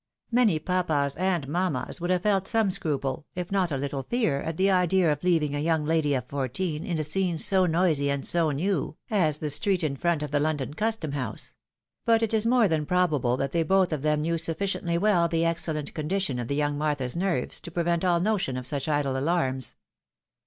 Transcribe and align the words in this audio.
Many 0.31 0.57
papas 0.57 1.15
and 1.15 1.47
mammas 1.47 2.01
would 2.01 2.09
have 2.09 2.23
felt 2.23 2.47
some 2.47 2.71
scruple, 2.71 3.27
if 3.35 3.51
not 3.51 3.69
a. 3.71 3.77
little 3.77 4.01
fear, 4.01 4.41
at 4.41 4.57
the 4.57 4.71
idea 4.71 5.11
of 5.11 5.23
leaving 5.23 5.53
a 5.53 5.59
young 5.59 5.85
lady 5.85 6.15
of 6.15 6.25
fourteen 6.27 6.83
in 6.83 6.97
72 6.97 6.97
THE 6.97 6.97
WIDOW 6.97 6.97
MARRIED. 6.97 6.99
a 6.99 7.05
scene 7.11 7.37
so 7.37 7.65
noisy 7.67 8.09
and 8.09 8.25
so 8.25 8.49
new, 8.49 8.95
as 9.11 9.37
the 9.37 9.51
street 9.51 9.83
in 9.83 9.95
front 9.95 10.23
of 10.23 10.31
the 10.31 10.39
London 10.39 10.73
Custom 10.73 11.11
house: 11.11 11.53
but 12.03 12.23
it 12.23 12.33
is 12.33 12.47
more 12.47 12.67
than 12.67 12.87
probable 12.87 13.37
that 13.37 13.51
they 13.51 13.61
both 13.61 13.93
of 13.93 14.01
them 14.01 14.23
knew 14.23 14.39
sufficiently 14.39 14.97
well 14.97 15.27
the 15.27 15.45
excellent 15.45 15.93
condition 15.93 16.39
of 16.39 16.47
the 16.47 16.55
young 16.55 16.79
Martha's 16.79 17.15
nerves, 17.15 17.61
to 17.61 17.69
prevent 17.69 18.03
all 18.03 18.19
notion 18.19 18.57
of 18.57 18.65
such 18.65 18.87
idle 18.87 19.15
alarms. 19.15 19.75